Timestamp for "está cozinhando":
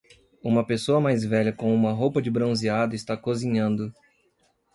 2.95-3.93